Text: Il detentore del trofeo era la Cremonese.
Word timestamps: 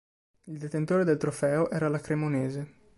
Il 0.45 0.57
detentore 0.57 1.03
del 1.03 1.17
trofeo 1.17 1.69
era 1.69 1.87
la 1.87 1.99
Cremonese. 1.99 2.73